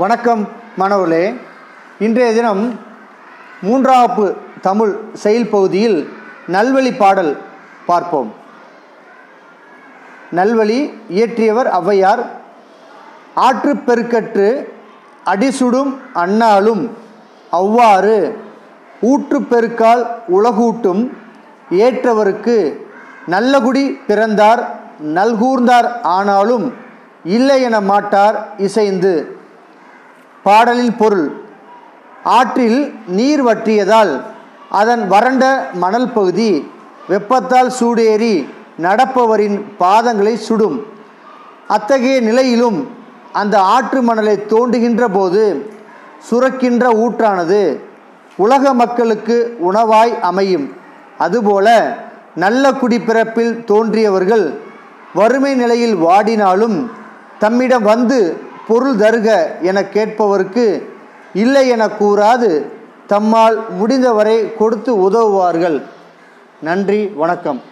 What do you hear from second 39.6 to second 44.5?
பாதங்களை சுடும். அத்தகைய நிலையிலும் அந்த ஆற்று மணலை